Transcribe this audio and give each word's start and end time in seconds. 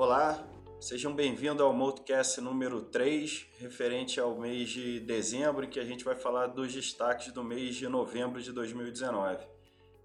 Olá, 0.00 0.42
sejam 0.80 1.14
bem-vindos 1.14 1.60
ao 1.60 1.74
Multicast 1.74 2.40
número 2.40 2.80
3, 2.80 3.48
referente 3.58 4.18
ao 4.18 4.34
mês 4.34 4.70
de 4.70 4.98
dezembro, 4.98 5.66
em 5.66 5.68
que 5.68 5.78
a 5.78 5.84
gente 5.84 6.06
vai 6.06 6.16
falar 6.16 6.46
dos 6.46 6.72
destaques 6.72 7.30
do 7.34 7.44
mês 7.44 7.74
de 7.74 7.86
novembro 7.86 8.40
de 8.40 8.50
2019. 8.50 9.46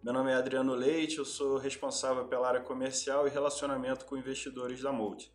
Meu 0.03 0.11
nome 0.11 0.31
é 0.31 0.35
Adriano 0.35 0.73
Leite, 0.73 1.19
eu 1.19 1.23
sou 1.23 1.57
responsável 1.57 2.27
pela 2.27 2.45
área 2.45 2.59
comercial 2.59 3.25
e 3.25 3.29
relacionamento 3.29 4.03
com 4.03 4.17
investidores 4.17 4.81
da 4.81 4.91
Multi. 4.91 5.31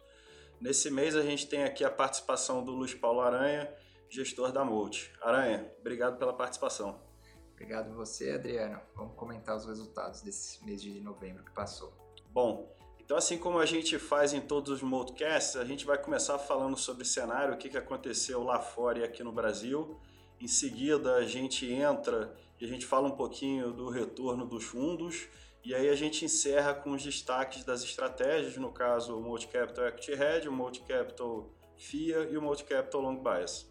Nesse 0.61 0.91
mês 0.91 1.17
a 1.17 1.23
gente 1.23 1.49
tem 1.49 1.65
aqui 1.65 1.83
a 1.83 1.91
participação 1.91 2.63
do 2.63 2.73
Luiz 2.73 2.93
Paulo 2.93 3.23
Aranha, 3.23 3.75
gestor 4.11 4.53
da 4.53 4.63
Multi. 4.63 5.11
Aranha, 5.23 5.73
obrigado 5.81 6.19
pela 6.19 6.35
participação. 6.35 7.01
Obrigado 7.55 7.95
você, 7.95 8.33
Adriano. 8.33 8.79
Vamos 8.95 9.17
comentar 9.17 9.57
os 9.57 9.65
resultados 9.65 10.21
desse 10.21 10.63
mês 10.67 10.83
de 10.83 11.01
novembro 11.01 11.43
que 11.47 11.53
passou. 11.53 11.95
Bom, 12.29 12.79
então, 13.11 13.19
assim 13.19 13.37
como 13.37 13.59
a 13.59 13.67
gente 13.67 13.99
faz 13.99 14.33
em 14.33 14.41
todos 14.41 14.71
os 14.81 14.89
podcasts, 14.89 15.57
a 15.57 15.65
gente 15.65 15.85
vai 15.85 15.99
começar 15.99 16.39
falando 16.39 16.77
sobre 16.77 17.05
cenário, 17.05 17.55
o 17.55 17.57
que, 17.57 17.69
que 17.69 17.77
aconteceu 17.77 18.45
lá 18.45 18.61
fora 18.61 19.01
e 19.01 19.03
aqui 19.03 19.25
no 19.25 19.33
Brasil. 19.33 19.99
Em 20.41 20.47
seguida, 20.47 21.17
a 21.17 21.25
gente 21.25 21.69
entra 21.69 22.33
e 22.61 22.65
a 22.65 22.69
gente 22.69 22.87
fala 22.87 23.09
um 23.09 23.17
pouquinho 23.17 23.73
do 23.73 23.89
retorno 23.89 24.47
dos 24.47 24.63
fundos. 24.63 25.27
E 25.65 25.75
aí 25.75 25.89
a 25.89 25.97
gente 25.97 26.25
encerra 26.25 26.73
com 26.73 26.93
os 26.93 27.03
destaques 27.03 27.65
das 27.65 27.83
estratégias, 27.83 28.57
no 28.59 28.71
caso 28.71 29.19
o 29.19 29.21
Multi-Capital 29.21 29.89
Equity 29.89 30.13
Hedge, 30.13 30.49
o 30.49 30.53
Multi-Capital 30.53 31.51
FIA 31.77 32.29
e 32.31 32.39
o 32.39 32.43
Multi-Capital 32.43 33.01
Long 33.01 33.17
Bias. 33.17 33.69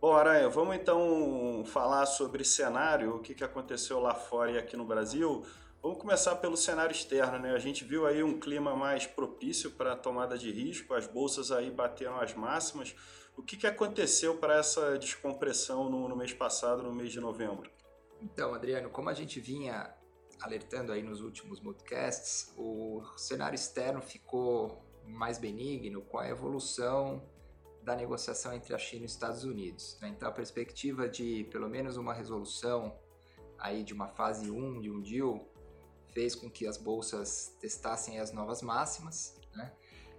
Bom, 0.00 0.14
Aranha, 0.14 0.48
vamos 0.48 0.74
então 0.74 1.62
falar 1.64 2.06
sobre 2.06 2.42
cenário, 2.42 3.14
o 3.14 3.20
que 3.20 3.44
aconteceu 3.44 4.00
lá 4.00 4.16
fora 4.16 4.50
e 4.50 4.58
aqui 4.58 4.76
no 4.76 4.84
Brasil. 4.84 5.46
Vamos 5.80 5.98
começar 5.98 6.34
pelo 6.36 6.56
cenário 6.56 6.92
externo, 6.92 7.38
né? 7.38 7.52
A 7.52 7.58
gente 7.58 7.84
viu 7.84 8.04
aí 8.04 8.20
um 8.20 8.40
clima 8.40 8.74
mais 8.74 9.06
propício 9.06 9.70
para 9.70 9.92
a 9.92 9.96
tomada 9.96 10.36
de 10.36 10.50
risco, 10.50 10.92
as 10.92 11.06
bolsas 11.06 11.52
aí 11.52 11.70
bateram 11.70 12.20
as 12.20 12.34
máximas. 12.34 12.96
O 13.36 13.42
que, 13.42 13.56
que 13.56 13.66
aconteceu 13.66 14.36
para 14.36 14.56
essa 14.58 14.98
descompressão 14.98 15.88
no, 15.88 16.08
no 16.08 16.16
mês 16.16 16.32
passado, 16.32 16.82
no 16.82 16.92
mês 16.92 17.12
de 17.12 17.20
novembro? 17.20 17.70
Então, 18.20 18.52
Adriano, 18.54 18.90
como 18.90 19.08
a 19.08 19.14
gente 19.14 19.38
vinha 19.38 19.94
alertando 20.40 20.90
aí 20.90 21.00
nos 21.02 21.20
últimos 21.20 21.60
podcasts, 21.60 22.52
o 22.56 23.00
cenário 23.16 23.54
externo 23.54 24.02
ficou 24.02 24.84
mais 25.06 25.38
benigno 25.38 26.02
com 26.02 26.18
a 26.18 26.28
evolução 26.28 27.22
da 27.84 27.94
negociação 27.94 28.52
entre 28.52 28.74
a 28.74 28.78
China 28.78 29.02
e 29.02 29.06
os 29.06 29.12
Estados 29.12 29.44
Unidos. 29.44 29.96
Né? 30.00 30.08
Então, 30.08 30.28
a 30.28 30.32
perspectiva 30.32 31.08
de 31.08 31.44
pelo 31.52 31.68
menos 31.68 31.96
uma 31.96 32.12
resolução 32.12 32.98
aí 33.58 33.82
de 33.82 33.92
uma 33.92 34.08
fase 34.08 34.50
1 34.50 34.80
de 34.80 34.90
um 34.90 35.00
deal 35.00 35.47
fez 36.18 36.34
com 36.34 36.50
que 36.50 36.66
as 36.66 36.76
bolsas 36.76 37.56
testassem 37.60 38.18
as 38.18 38.32
novas 38.32 38.60
máximas. 38.60 39.38
Né? 39.54 39.72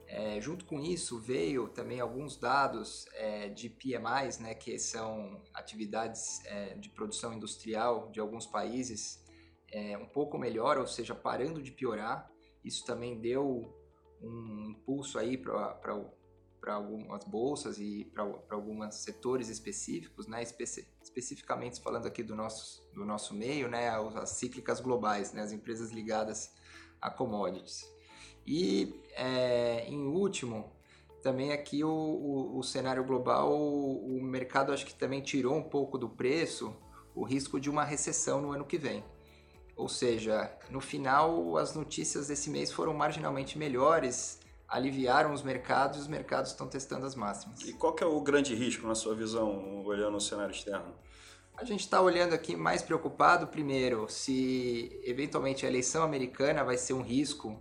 É, 0.07 0.39
junto 0.39 0.63
com 0.63 0.79
isso, 0.79 1.19
veio 1.19 1.67
também 1.67 1.99
alguns 1.99 2.37
dados 2.37 3.05
é, 3.15 3.49
de 3.49 3.69
PMIs, 3.69 4.39
né, 4.39 4.55
que 4.55 4.79
são 4.79 5.41
atividades 5.53 6.39
é, 6.45 6.75
de 6.75 6.89
produção 6.89 7.33
industrial 7.33 8.09
de 8.11 8.19
alguns 8.21 8.45
países, 8.45 9.21
é, 9.73 9.97
um 9.97 10.05
pouco 10.05 10.37
melhor, 10.37 10.77
ou 10.77 10.87
seja, 10.87 11.13
parando 11.13 11.61
de 11.61 11.73
piorar. 11.73 12.31
Isso 12.63 12.85
também 12.85 13.19
deu 13.19 13.69
um 14.21 14.69
impulso 14.69 15.19
aí 15.19 15.37
para 15.37 16.01
para 16.59 16.73
algumas 16.73 17.23
bolsas 17.23 17.79
e 17.79 18.05
para 18.13 18.23
alguns 18.51 18.95
setores 18.95 19.49
específicos, 19.49 20.27
né? 20.27 20.41
Especi 20.43 20.87
especificamente 21.01 21.81
falando 21.81 22.05
aqui 22.05 22.21
do 22.21 22.35
nosso, 22.35 22.83
do 22.93 23.03
nosso 23.05 23.33
meio, 23.33 23.67
né? 23.67 23.89
As 23.89 24.31
cíclicas 24.31 24.79
globais, 24.79 25.33
né? 25.33 25.41
As 25.41 25.51
empresas 25.51 25.91
ligadas 25.91 26.53
a 27.01 27.09
commodities. 27.09 27.83
E 28.45 29.01
é, 29.13 29.85
em 29.87 30.07
último, 30.07 30.71
também 31.21 31.51
aqui 31.51 31.83
o, 31.83 31.89
o, 31.89 32.59
o 32.59 32.63
cenário 32.63 33.03
global, 33.03 33.51
o, 33.51 34.17
o 34.17 34.23
mercado 34.23 34.71
acho 34.71 34.85
que 34.85 34.93
também 34.93 35.21
tirou 35.21 35.55
um 35.55 35.63
pouco 35.63 35.97
do 35.97 36.09
preço 36.09 36.75
o 37.15 37.23
risco 37.23 37.59
de 37.59 37.69
uma 37.69 37.83
recessão 37.83 38.41
no 38.41 38.51
ano 38.51 38.65
que 38.65 38.77
vem. 38.77 39.03
Ou 39.75 39.87
seja, 39.87 40.51
no 40.69 40.81
final 40.81 41.57
as 41.57 41.75
notícias 41.75 42.27
desse 42.27 42.49
mês 42.49 42.71
foram 42.71 42.93
marginalmente 42.93 43.57
melhores 43.57 44.39
aliviaram 44.69 45.33
os 45.33 45.41
mercados 45.41 45.97
e 45.97 46.01
os 46.01 46.07
mercados 46.07 46.51
estão 46.51 46.67
testando 46.67 47.05
as 47.05 47.15
máximas. 47.15 47.61
E 47.61 47.73
qual 47.73 47.93
que 47.93 48.03
é 48.03 48.07
o 48.07 48.21
grande 48.21 48.53
risco 48.53 48.87
na 48.87 48.95
sua 48.95 49.15
visão, 49.15 49.83
olhando 49.83 50.17
o 50.17 50.21
cenário 50.21 50.51
externo? 50.51 50.93
A 51.57 51.65
gente 51.65 51.81
está 51.81 51.99
olhando 51.99 52.33
aqui 52.33 52.55
mais 52.55 52.81
preocupado, 52.81 53.47
primeiro, 53.47 54.07
se 54.07 55.01
eventualmente 55.03 55.65
a 55.65 55.69
eleição 55.69 56.03
americana 56.03 56.63
vai 56.63 56.77
ser 56.77 56.93
um 56.93 57.01
risco 57.01 57.59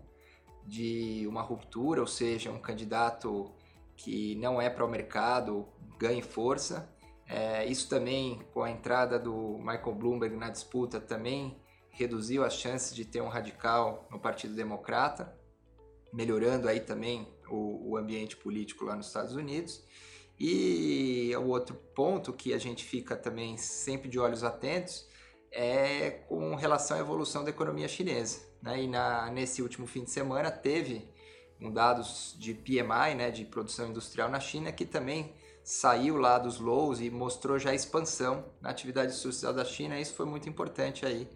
de 0.65 1.27
uma 1.27 1.43
ruptura, 1.43 2.01
ou 2.01 2.07
seja, 2.07 2.51
um 2.51 2.61
candidato 2.61 3.51
que 3.97 4.37
não 4.37 4.61
é 4.61 4.71
para 4.71 4.85
o 4.85 4.89
mercado 4.89 5.67
ganhe 5.99 6.23
força. 6.23 6.89
É, 7.27 7.67
isso 7.67 7.89
também, 7.89 8.41
com 8.53 8.63
a 8.63 8.71
entrada 8.71 9.19
do 9.19 9.59
Michael 9.59 9.95
Bloomberg 9.95 10.37
na 10.37 10.51
disputa, 10.51 11.01
também 11.01 11.61
reduziu 11.91 12.45
as 12.45 12.55
chances 12.55 12.95
de 12.95 13.05
ter 13.05 13.21
um 13.21 13.29
radical 13.29 14.07
no 14.11 14.21
Partido 14.21 14.55
Democrata 14.55 15.38
melhorando 16.13 16.69
aí 16.69 16.81
também 16.81 17.29
o, 17.49 17.91
o 17.91 17.97
ambiente 17.97 18.37
político 18.37 18.85
lá 18.85 18.97
nos 18.97 19.07
Estados 19.07 19.35
Unidos. 19.35 19.85
E 20.39 21.33
o 21.37 21.49
outro 21.49 21.75
ponto 21.95 22.33
que 22.33 22.55
a 22.55 22.59
gente 22.59 22.85
fica 22.85 23.17
também 23.17 23.57
sempre 23.57 24.09
de 24.09 24.19
olhos 24.19 24.45
atentos 24.45 25.09
é 25.51 26.11
com 26.29 26.55
relação 26.55 26.97
à 26.97 27.01
evolução 27.01 27.43
da 27.43 27.51
economia 27.51 27.89
chinesa. 27.89 28.41
Né? 28.63 28.85
E 28.85 28.87
na, 28.87 29.31
nesse 29.31 29.63
último 29.63 29.87
fim 29.87 30.05
de 30.05 30.11
semana 30.11 30.51
teve 30.51 31.09
um 31.61 31.73
dados 31.73 32.37
de 32.39 32.55
PMI, 32.55 33.15
né, 33.17 33.31
de 33.33 33.45
produção 33.45 33.89
industrial 33.89 34.31
na 34.31 34.39
China, 34.39 34.71
que 34.71 34.87
também 34.87 35.35
saiu 35.65 36.17
lá 36.17 36.39
dos 36.39 36.61
lows 36.61 37.01
e 37.01 37.11
mostrou 37.11 37.59
já 37.59 37.75
expansão 37.75 38.45
na 38.61 38.71
atividade 38.71 39.13
social 39.13 39.53
da 39.53 39.65
China. 39.65 40.01
Isso 40.01 40.15
foi 40.15 40.25
muito 40.25 40.49
importante 40.49 41.05
aí 41.05 41.29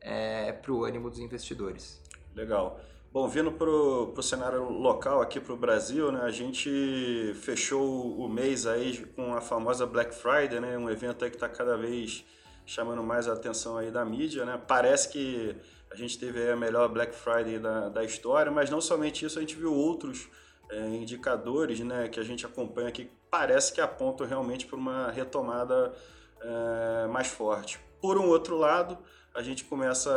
é, 0.00 0.52
para 0.52 0.70
o 0.70 0.84
ânimo 0.84 1.08
dos 1.08 1.18
investidores. 1.18 2.00
Legal. 2.34 2.78
Bom, 3.12 3.26
vindo 3.26 3.50
para 3.50 3.68
o 3.68 4.22
cenário 4.22 4.70
local 4.70 5.20
aqui 5.20 5.40
para 5.40 5.52
o 5.52 5.56
Brasil, 5.56 6.12
né, 6.12 6.20
a 6.22 6.30
gente 6.30 7.32
fechou 7.42 8.16
o 8.16 8.28
mês 8.28 8.68
aí 8.68 9.04
com 9.16 9.34
a 9.34 9.40
famosa 9.40 9.84
Black 9.84 10.14
Friday, 10.14 10.60
né, 10.60 10.78
um 10.78 10.88
evento 10.88 11.24
aí 11.24 11.30
que 11.30 11.36
está 11.36 11.48
cada 11.48 11.76
vez 11.76 12.24
chamando 12.64 13.02
mais 13.02 13.26
a 13.26 13.32
atenção 13.32 13.76
aí 13.76 13.90
da 13.90 14.04
mídia. 14.04 14.44
Né? 14.44 14.62
Parece 14.64 15.08
que 15.08 15.56
a 15.90 15.96
gente 15.96 16.20
teve 16.20 16.52
a 16.52 16.54
melhor 16.54 16.88
Black 16.88 17.12
Friday 17.12 17.58
da, 17.58 17.88
da 17.88 18.04
história, 18.04 18.52
mas 18.52 18.70
não 18.70 18.80
somente 18.80 19.24
isso, 19.24 19.38
a 19.38 19.40
gente 19.40 19.56
viu 19.56 19.74
outros 19.74 20.28
é, 20.70 20.86
indicadores 20.90 21.80
né, 21.80 22.06
que 22.06 22.20
a 22.20 22.24
gente 22.24 22.46
acompanha 22.46 22.92
que 22.92 23.10
parece 23.28 23.72
que 23.72 23.80
apontam 23.80 24.24
realmente 24.24 24.66
para 24.66 24.76
uma 24.76 25.10
retomada 25.10 25.92
é, 26.40 27.08
mais 27.08 27.26
forte. 27.26 27.80
Por 28.00 28.16
um 28.16 28.28
outro 28.28 28.56
lado, 28.56 28.96
a 29.34 29.42
gente 29.42 29.64
começa 29.64 30.12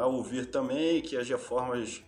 a 0.00 0.06
ouvir 0.06 0.46
também 0.46 1.02
que 1.02 1.14
as 1.14 1.28
reformas 1.28 2.02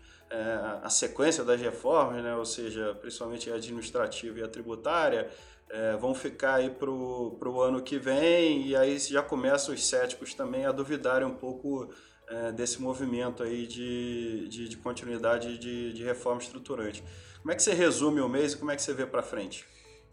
a 0.82 0.88
sequência 0.88 1.42
das 1.42 1.60
reformas, 1.60 2.22
né, 2.22 2.34
ou 2.36 2.44
seja, 2.44 2.96
principalmente 3.00 3.50
a 3.50 3.56
administrativa 3.56 4.38
e 4.38 4.42
a 4.42 4.48
tributária, 4.48 5.28
é, 5.68 5.96
vão 5.96 6.14
ficar 6.14 6.54
aí 6.54 6.70
para 6.70 6.90
o 6.90 7.60
ano 7.60 7.82
que 7.82 7.98
vem 7.98 8.66
e 8.66 8.76
aí 8.76 8.98
já 8.98 9.22
começam 9.22 9.74
os 9.74 9.86
céticos 9.86 10.34
também 10.34 10.66
a 10.66 10.72
duvidarem 10.72 11.26
um 11.26 11.34
pouco 11.34 11.88
é, 12.28 12.52
desse 12.52 12.80
movimento 12.80 13.42
aí 13.42 13.66
de, 13.66 14.48
de, 14.48 14.68
de 14.68 14.76
continuidade 14.76 15.58
de, 15.58 15.92
de 15.92 16.04
reforma 16.04 16.40
estruturante. 16.40 17.02
Como 17.40 17.52
é 17.52 17.54
que 17.54 17.62
você 17.62 17.72
resume 17.72 18.20
o 18.20 18.28
mês 18.28 18.52
e 18.52 18.56
como 18.56 18.70
é 18.70 18.76
que 18.76 18.82
você 18.82 18.92
vê 18.92 19.06
para 19.06 19.22
frente? 19.22 19.64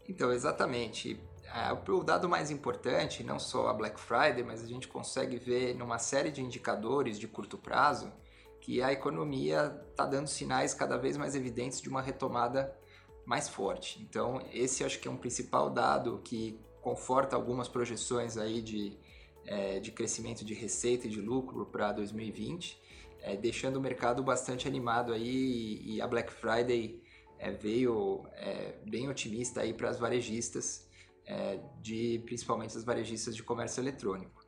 Então, 0.08 0.32
exatamente. 0.32 1.20
É, 1.44 1.72
o 1.72 2.04
dado 2.04 2.28
mais 2.28 2.50
importante, 2.50 3.22
não 3.22 3.38
só 3.38 3.68
a 3.68 3.74
Black 3.74 4.00
Friday, 4.00 4.42
mas 4.42 4.62
a 4.62 4.66
gente 4.66 4.88
consegue 4.88 5.38
ver 5.38 5.74
numa 5.74 5.98
série 5.98 6.30
de 6.30 6.42
indicadores 6.42 7.18
de 7.18 7.26
curto 7.26 7.58
prazo, 7.58 8.12
que 8.60 8.82
a 8.82 8.92
economia 8.92 9.80
está 9.90 10.04
dando 10.04 10.26
sinais 10.26 10.74
cada 10.74 10.96
vez 10.96 11.16
mais 11.16 11.34
evidentes 11.34 11.80
de 11.80 11.88
uma 11.88 12.02
retomada 12.02 12.76
mais 13.24 13.48
forte. 13.48 14.00
Então, 14.02 14.40
esse 14.52 14.84
acho 14.84 14.98
que 15.00 15.06
é 15.06 15.10
um 15.10 15.16
principal 15.16 15.68
dado 15.70 16.20
que 16.24 16.58
conforta 16.80 17.36
algumas 17.36 17.68
projeções 17.68 18.38
aí 18.38 18.62
de, 18.62 18.96
é, 19.44 19.78
de 19.80 19.92
crescimento 19.92 20.44
de 20.44 20.54
receita 20.54 21.06
e 21.06 21.10
de 21.10 21.20
lucro 21.20 21.66
para 21.66 21.92
2020, 21.92 22.80
é, 23.20 23.36
deixando 23.36 23.76
o 23.76 23.80
mercado 23.80 24.22
bastante 24.22 24.66
animado 24.66 25.12
aí 25.12 25.82
e, 25.84 26.00
a 26.00 26.06
Black 26.06 26.32
Friday 26.32 27.02
é, 27.38 27.50
veio 27.50 28.24
é, 28.32 28.78
bem 28.86 29.08
otimista 29.08 29.60
aí 29.60 29.74
para 29.74 29.90
as 29.90 29.98
varejistas, 29.98 30.88
é, 31.26 31.60
de 31.82 32.22
principalmente 32.24 32.76
as 32.76 32.84
varejistas 32.84 33.36
de 33.36 33.42
comércio 33.42 33.82
eletrônico. 33.82 34.42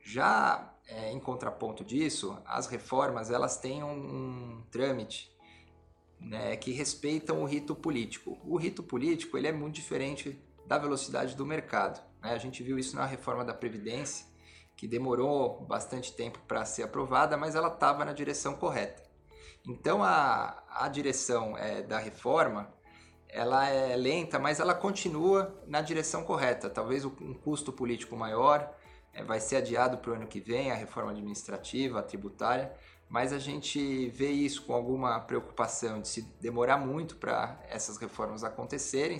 Já 0.00 0.71
é, 0.88 1.12
em 1.12 1.20
contraponto 1.20 1.84
disso, 1.84 2.38
as 2.44 2.66
reformas 2.66 3.30
elas 3.30 3.56
têm 3.58 3.82
um, 3.82 4.62
trâmite 4.70 5.30
né, 6.20 6.56
que 6.56 6.72
respeitam 6.72 7.42
o 7.42 7.44
rito 7.44 7.74
político. 7.74 8.38
O 8.44 8.56
rito 8.56 8.82
político 8.82 9.36
ele 9.36 9.48
é 9.48 9.52
muito 9.52 9.74
diferente 9.74 10.38
da 10.66 10.78
velocidade 10.78 11.36
do 11.36 11.46
mercado. 11.46 12.02
Né? 12.22 12.32
A 12.32 12.38
gente 12.38 12.62
viu 12.62 12.78
isso 12.78 12.96
na 12.96 13.06
reforma 13.06 13.44
da 13.44 13.54
Previdência, 13.54 14.26
que 14.76 14.86
demorou 14.88 15.60
bastante 15.64 16.12
tempo 16.12 16.38
para 16.46 16.64
ser 16.64 16.82
aprovada, 16.82 17.36
mas 17.36 17.54
ela 17.54 17.68
estava 17.68 18.04
na 18.04 18.12
direção 18.12 18.54
correta. 18.54 19.02
Então 19.66 20.02
a, 20.02 20.62
a 20.68 20.88
direção 20.88 21.56
é, 21.56 21.82
da 21.82 21.98
reforma 21.98 22.72
ela 23.28 23.66
é 23.66 23.96
lenta, 23.96 24.38
mas 24.38 24.60
ela 24.60 24.74
continua 24.74 25.58
na 25.66 25.80
direção 25.80 26.22
correta. 26.22 26.68
Talvez 26.68 27.04
um 27.04 27.32
custo 27.32 27.72
político 27.72 28.14
maior 28.14 28.70
vai 29.26 29.40
ser 29.40 29.56
adiado 29.56 29.98
para 29.98 30.12
o 30.12 30.14
ano 30.14 30.26
que 30.26 30.40
vem, 30.40 30.70
a 30.70 30.74
reforma 30.74 31.10
administrativa, 31.10 32.00
a 32.00 32.02
tributária, 32.02 32.72
mas 33.08 33.32
a 33.32 33.38
gente 33.38 34.08
vê 34.08 34.30
isso 34.30 34.62
com 34.64 34.72
alguma 34.72 35.20
preocupação 35.20 36.00
de 36.00 36.08
se 36.08 36.22
demorar 36.40 36.78
muito 36.78 37.16
para 37.16 37.60
essas 37.68 37.98
reformas 37.98 38.42
acontecerem, 38.42 39.18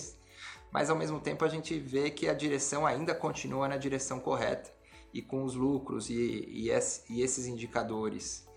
mas 0.71 0.89
ao 0.89 0.97
mesmo 0.97 1.21
tempo 1.21 1.45
a 1.45 1.49
gente 1.49 1.79
vê 1.79 2.11
que 2.11 2.27
a 2.27 2.33
direção 2.33 2.87
ainda 2.87 3.15
continua 3.15 3.69
na 3.69 3.77
direção 3.77 4.19
correta. 4.19 4.73
E 5.13 5.21
com 5.21 5.45
os 5.45 5.55
lucros 5.55 6.09
e, 6.09 6.15
e, 6.15 6.71
e 7.11 7.23
esses 7.23 7.47
indicadores 7.47 8.49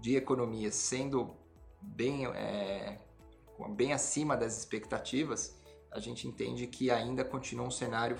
de 0.00 0.16
economia 0.16 0.72
sendo 0.72 1.36
bem 1.82 2.26
é, 2.28 2.98
bem 3.70 3.92
acima 3.92 4.36
das 4.36 4.56
expectativas, 4.56 5.54
a 5.90 6.00
gente 6.00 6.26
entende 6.26 6.66
que 6.66 6.90
ainda 6.90 7.24
continua 7.24 7.66
um 7.66 7.70
cenário 7.70 8.18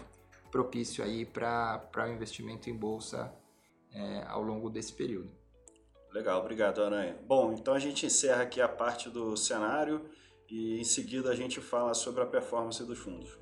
propício 0.51 1.05
aí 1.05 1.25
para 1.25 1.91
o 1.97 2.09
investimento 2.09 2.71
em 2.71 2.75
bolsa 2.75 3.35
é, 3.93 4.25
ao 4.27 4.43
longo 4.43 4.69
desse 4.71 4.93
período. 4.93 5.31
Legal, 6.13 6.41
obrigado, 6.41 6.83
Aranha. 6.83 7.17
Bom, 7.27 7.53
então 7.53 7.75
a 7.75 7.79
gente 7.79 8.07
encerra 8.07 8.43
aqui 8.43 8.61
a 8.61 8.69
parte 8.69 9.11
do 9.11 9.37
cenário 9.37 10.09
e 10.49 10.81
em 10.81 10.85
seguida 10.85 11.31
a 11.31 11.35
gente 11.35 11.61
fala 11.61 11.93
sobre 11.95 12.23
a 12.23 12.27
performance 12.27 12.83
dos 12.85 12.99
fundos. 12.99 13.39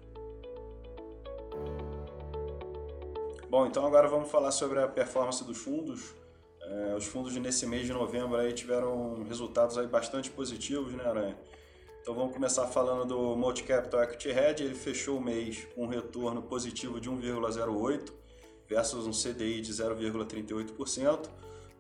Bom, 3.48 3.66
então 3.66 3.86
agora 3.86 4.08
vamos 4.08 4.30
falar 4.30 4.50
sobre 4.50 4.80
a 4.80 4.88
performance 4.88 5.44
dos 5.44 5.58
fundos. 5.58 6.12
É, 6.60 6.94
os 6.96 7.06
fundos 7.06 7.36
nesse 7.36 7.66
mês 7.66 7.86
de 7.86 7.92
novembro 7.92 8.36
aí 8.36 8.52
tiveram 8.52 9.22
resultados 9.22 9.78
aí 9.78 9.86
bastante 9.86 10.30
positivos, 10.30 10.92
né, 10.94 11.04
Aranha? 11.04 11.38
Então 12.04 12.14
vamos 12.14 12.34
começar 12.34 12.66
falando 12.66 13.06
do 13.06 13.34
Multi 13.34 13.62
Capital 13.62 14.02
Equity 14.02 14.28
Hedge. 14.28 14.62
Ele 14.62 14.74
fechou 14.74 15.16
o 15.16 15.22
mês 15.22 15.66
com 15.74 15.84
um 15.84 15.86
retorno 15.86 16.42
positivo 16.42 17.00
de 17.00 17.08
1,08 17.08 18.12
versus 18.68 19.06
um 19.06 19.10
CDI 19.10 19.62
de 19.62 19.72
0,38%. 19.72 21.30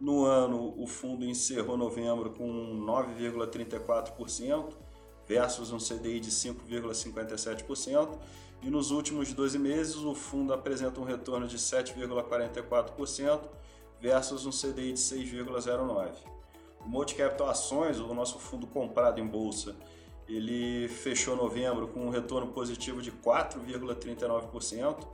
No 0.00 0.24
ano, 0.24 0.72
o 0.78 0.86
fundo 0.86 1.26
encerrou 1.26 1.76
novembro 1.76 2.30
com 2.30 2.46
9,34% 2.86 4.72
versus 5.28 5.70
um 5.70 5.76
CDI 5.76 6.20
de 6.20 6.30
5,57%. 6.30 8.18
E 8.62 8.70
nos 8.70 8.90
últimos 8.92 9.30
12 9.30 9.58
meses, 9.58 9.96
o 9.96 10.14
fundo 10.14 10.54
apresenta 10.54 11.02
um 11.02 11.04
retorno 11.04 11.46
de 11.46 11.58
7,44% 11.58 13.40
versus 14.00 14.46
um 14.46 14.50
CDI 14.50 14.94
de 14.94 15.00
6,09%. 15.00 16.14
O 16.80 16.88
Multi 16.88 17.14
Capital 17.14 17.50
Ações, 17.50 17.98
o 17.98 18.14
nosso 18.14 18.38
fundo 18.38 18.66
comprado 18.66 19.20
em 19.20 19.26
bolsa, 19.26 19.76
ele 20.28 20.88
fechou 20.88 21.36
novembro 21.36 21.88
com 21.88 22.06
um 22.06 22.10
retorno 22.10 22.48
positivo 22.52 23.02
de 23.02 23.12
4,39% 23.12 25.06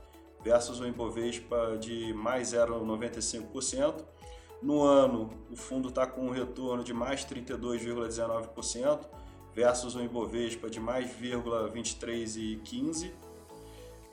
versus 0.43 0.79
o 0.79 0.87
Ibovespa 0.87 1.77
de 1.79 2.13
mais 2.13 2.53
0,95%. 2.53 4.03
No 4.61 4.83
ano, 4.83 5.29
o 5.49 5.55
fundo 5.55 5.89
está 5.89 6.05
com 6.05 6.27
um 6.27 6.31
retorno 6.31 6.83
de 6.83 6.93
mais 6.93 7.25
32,19% 7.25 8.99
versus 9.53 9.95
o 9.95 10.01
Ibovespa 10.01 10.69
de 10.69 10.79
mais 10.79 11.09
0,23,15%. 11.19 13.11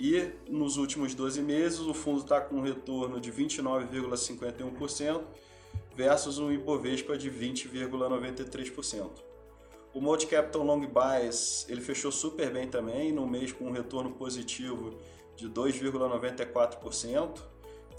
E 0.01 0.31
nos 0.49 0.77
últimos 0.77 1.13
12 1.13 1.43
meses, 1.43 1.81
o 1.81 1.93
fundo 1.93 2.21
está 2.21 2.41
com 2.41 2.57
um 2.57 2.61
retorno 2.63 3.21
de 3.21 3.33
29,51% 3.33 5.23
versus 5.97 6.39
um 6.39 6.53
Ibovespa 6.53 7.19
de 7.19 7.29
20,93%. 7.31 9.28
O 9.95 10.01
Multi 10.01 10.27
Capital 10.27 10.63
Long 10.63 10.87
Bias 10.87 11.67
ele 11.69 11.81
fechou 11.81 12.13
super 12.13 12.53
bem 12.53 12.69
também, 12.69 13.13
no 13.13 13.27
mês 13.27 13.53
com 13.53 13.65
um 13.65 13.73
retorno 13.73 14.13
positivo 14.13 14.99
de 15.35 15.49
2,94% 15.49 17.41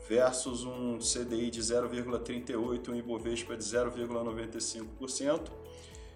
versus 0.07 0.63
um 0.63 0.97
CDI 0.97 1.50
de 1.50 1.62
0,38 1.62 2.88
e 2.88 2.91
um 2.91 2.95
Ibovespa 2.95 3.56
de 3.56 3.63
0,95%. 3.63 5.50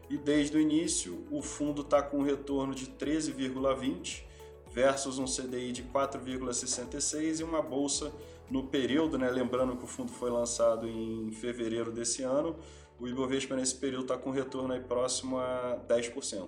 E 0.10 0.18
desde 0.18 0.58
o 0.58 0.60
início, 0.60 1.26
o 1.32 1.42
fundo 1.42 1.82
está 1.82 2.02
com 2.02 2.18
um 2.18 2.24
retorno 2.24 2.76
de 2.76 2.88
13,20 2.88 4.24
versus 4.72 5.20
um 5.20 5.26
CDI 5.26 5.72
de 5.72 5.84
4,66 5.84 7.40
e 7.40 7.44
uma 7.44 7.62
bolsa 7.62 8.12
no 8.50 8.64
período, 8.64 9.18
né? 9.18 9.30
lembrando 9.30 9.78
que 9.78 9.84
o 9.84 9.88
fundo 9.88 10.12
foi 10.12 10.30
lançado 10.30 10.88
em 10.88 11.32
fevereiro 11.32 11.92
desse 11.92 12.24
ano, 12.24 12.56
o 13.00 13.08
Ibovespa 13.08 13.56
nesse 13.56 13.76
período 13.76 14.04
está 14.04 14.18
com 14.18 14.32
retorno 14.32 14.74
aí 14.74 14.80
próximo 14.80 15.38
a 15.38 15.80
10%. 15.88 16.48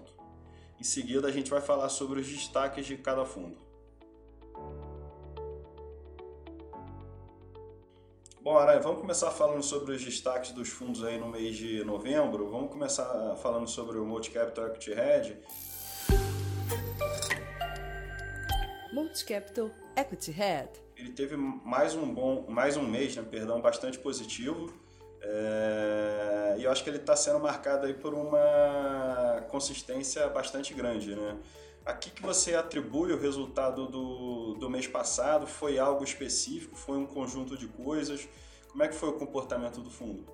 Em 0.80 0.84
seguida, 0.84 1.28
a 1.28 1.32
gente 1.32 1.50
vai 1.50 1.62
falar 1.62 1.90
sobre 1.90 2.20
os 2.20 2.28
destaques 2.28 2.86
de 2.86 2.98
cada 2.98 3.26
fundo. 3.26 3.58
Bom, 8.42 8.58
Aranha, 8.60 8.80
vamos 8.80 9.02
começar 9.02 9.32
falando 9.32 9.64
sobre 9.64 9.96
os 9.96 10.04
destaques 10.06 10.52
dos 10.52 10.70
fundos 10.70 11.04
aí 11.04 11.18
no 11.18 11.28
mês 11.28 11.56
de 11.56 11.84
novembro. 11.84 12.48
Vamos 12.50 12.70
começar 12.70 13.36
falando 13.38 13.68
sobre 13.68 13.98
o 13.98 14.06
Multi 14.06 14.30
Capital 14.30 14.68
Equity 14.68 14.92
Hedge. 14.92 15.38
Multi 18.94 19.26
Capital 19.26 19.72
Equity 19.98 20.32
Head. 20.32 20.70
Ele 20.96 21.12
teve 21.12 21.36
mais 21.36 21.96
um 21.96 22.14
bom, 22.14 22.46
mais 22.48 22.78
um 22.78 22.88
mês, 22.88 23.16
né, 23.16 23.24
perdão, 23.24 23.60
bastante 23.60 23.98
positivo. 23.98 24.72
É, 25.28 26.56
e 26.60 26.64
eu 26.64 26.72
acho 26.72 26.84
que 26.84 26.90
ele 26.90 26.98
está 26.98 27.16
sendo 27.16 27.40
marcado 27.40 27.88
aí 27.88 27.94
por 27.94 28.14
uma 28.14 29.44
consistência 29.50 30.28
bastante 30.30 30.74
grande, 30.74 31.16
né? 31.16 31.38
A 31.86 31.94
que, 31.94 32.10
que 32.10 32.22
você 32.22 32.56
atribui 32.56 33.12
o 33.12 33.20
resultado 33.20 33.88
do, 33.88 34.56
do 34.56 34.70
mês 34.70 34.88
passado? 34.88 35.46
Foi 35.46 35.78
algo 35.78 36.04
específico? 36.04 36.76
Foi 36.76 36.98
um 36.98 37.06
conjunto 37.06 37.56
de 37.58 37.68
coisas? 37.68 38.28
Como 38.70 38.84
é 38.84 38.88
que 38.88 38.96
foi 38.96 39.10
o 39.10 39.14
comportamento 39.14 39.82
do 39.82 39.90
fundo? 39.90 40.26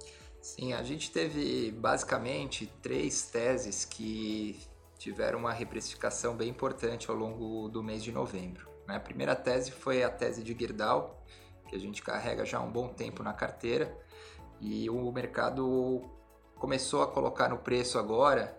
Sim, 0.41 0.73
a 0.73 0.81
gente 0.81 1.11
teve 1.11 1.71
basicamente 1.71 2.67
três 2.81 3.23
teses 3.23 3.85
que 3.85 4.59
tiveram 4.97 5.39
uma 5.39 5.51
reprecificação 5.51 6.35
bem 6.35 6.49
importante 6.49 7.09
ao 7.09 7.15
longo 7.15 7.67
do 7.67 7.83
mês 7.83 8.03
de 8.03 8.11
novembro. 8.11 8.69
Né? 8.87 8.95
A 8.95 8.99
primeira 8.99 9.35
tese 9.35 9.71
foi 9.71 10.03
a 10.03 10.09
tese 10.09 10.43
de 10.43 10.57
Gerdau, 10.57 11.21
que 11.67 11.75
a 11.75 11.79
gente 11.79 12.01
carrega 12.01 12.45
já 12.45 12.59
há 12.59 12.61
um 12.61 12.71
bom 12.71 12.87
tempo 12.87 13.23
na 13.23 13.33
carteira, 13.33 13.95
e 14.61 14.89
o 14.89 15.11
mercado 15.11 16.01
começou 16.55 17.01
a 17.01 17.07
colocar 17.07 17.49
no 17.49 17.57
preço 17.57 17.97
agora 17.97 18.57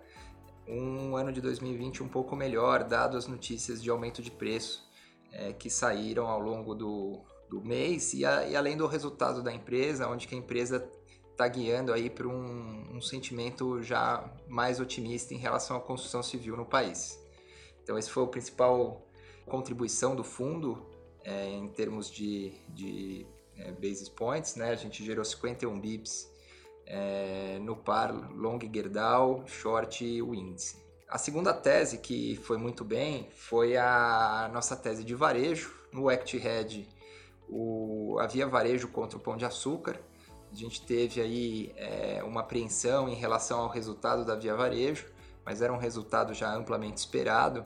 um 0.66 1.16
ano 1.16 1.32
de 1.32 1.40
2020 1.40 2.02
um 2.02 2.08
pouco 2.08 2.34
melhor, 2.34 2.84
dado 2.84 3.16
as 3.16 3.26
notícias 3.26 3.82
de 3.82 3.88
aumento 3.88 4.20
de 4.20 4.30
preço 4.30 4.88
é, 5.30 5.52
que 5.52 5.70
saíram 5.70 6.26
ao 6.26 6.40
longo 6.40 6.74
do, 6.74 7.20
do 7.48 7.62
mês 7.62 8.12
e, 8.14 8.24
a, 8.24 8.46
e, 8.46 8.56
além 8.56 8.76
do 8.76 8.86
resultado 8.86 9.42
da 9.42 9.52
empresa, 9.52 10.08
onde 10.08 10.26
que 10.26 10.34
a 10.34 10.38
empresa 10.38 10.88
está 11.30 11.46
guiando 11.48 11.92
aí 11.92 12.10
para 12.10 12.28
um, 12.28 12.96
um 12.96 13.00
sentimento 13.00 13.82
já 13.82 14.28
mais 14.48 14.80
otimista 14.80 15.32
em 15.34 15.38
relação 15.38 15.76
à 15.76 15.80
construção 15.80 16.22
civil 16.22 16.56
no 16.56 16.66
país. 16.66 17.18
Então 17.82 17.96
esse 17.96 18.10
foi 18.10 18.22
o 18.22 18.28
principal 18.28 19.06
contribuição 19.46 20.14
do 20.14 20.22
fundo 20.22 20.86
é, 21.24 21.48
em 21.48 21.68
termos 21.68 22.10
de, 22.10 22.52
de 22.68 23.26
é, 23.56 23.72
basis 23.72 24.08
points, 24.08 24.56
né? 24.56 24.70
A 24.70 24.74
gente 24.74 25.04
gerou 25.04 25.24
51 25.24 25.78
bips 25.80 26.30
é, 26.86 27.58
no 27.60 27.76
par 27.76 28.12
long 28.32 28.58
Gerdau, 28.72 29.44
short 29.46 30.04
e 30.04 30.22
o 30.22 30.34
índice. 30.34 30.76
A 31.08 31.18
segunda 31.18 31.52
tese 31.52 31.98
que 31.98 32.36
foi 32.36 32.56
muito 32.56 32.84
bem 32.84 33.28
foi 33.32 33.76
a 33.76 34.50
nossa 34.52 34.74
tese 34.74 35.04
de 35.04 35.14
varejo. 35.14 35.74
No 35.92 36.08
Act 36.08 36.38
Head 36.38 36.88
o, 37.48 38.16
havia 38.18 38.46
varejo 38.46 38.88
contra 38.88 39.18
o 39.18 39.20
pão 39.20 39.36
de 39.36 39.44
açúcar. 39.44 40.00
A 40.50 40.54
gente 40.54 40.82
teve 40.82 41.20
aí 41.20 41.72
é, 41.76 42.22
uma 42.24 42.40
apreensão 42.40 43.08
em 43.08 43.14
relação 43.14 43.60
ao 43.60 43.68
resultado 43.68 44.24
da 44.24 44.34
Via 44.34 44.54
Varejo, 44.54 45.06
mas 45.44 45.62
era 45.62 45.72
um 45.72 45.78
resultado 45.78 46.34
já 46.34 46.54
amplamente 46.54 46.98
esperado, 46.98 47.64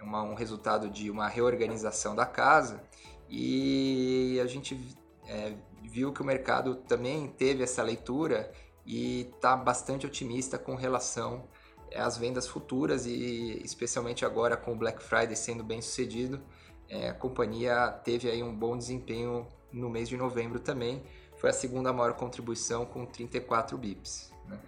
uma, 0.00 0.22
um 0.22 0.34
resultado 0.34 0.88
de 0.88 1.10
uma 1.10 1.28
reorganização 1.28 2.14
da 2.14 2.26
casa. 2.26 2.82
E 3.28 4.40
a 4.42 4.46
gente 4.46 4.96
é, 5.28 5.54
viu 5.82 6.12
que 6.12 6.22
o 6.22 6.24
mercado 6.24 6.74
também 6.74 7.28
teve 7.28 7.62
essa 7.62 7.82
leitura 7.82 8.50
e 8.84 9.30
está 9.34 9.54
bastante 9.54 10.06
otimista 10.06 10.58
com 10.58 10.74
relação 10.74 11.46
às 11.94 12.16
vendas 12.16 12.46
futuras 12.48 13.06
e 13.06 13.60
especialmente 13.62 14.24
agora 14.24 14.56
com 14.56 14.72
o 14.72 14.76
Black 14.76 15.02
Friday 15.02 15.36
sendo 15.36 15.62
bem 15.62 15.80
sucedido, 15.80 16.40
é, 16.88 17.10
a 17.10 17.14
companhia 17.14 17.90
teve 18.02 18.30
aí 18.30 18.42
um 18.42 18.54
bom 18.54 18.76
desempenho 18.76 19.46
no 19.70 19.90
mês 19.90 20.08
de 20.08 20.16
novembro 20.16 20.58
também, 20.58 21.02
foi 21.36 21.50
a 21.50 21.52
segunda 21.52 21.92
maior 21.92 22.14
contribuição 22.14 22.86
com 22.86 23.04
34 23.04 23.76
bips. 23.76 24.32
Né? 24.46 24.58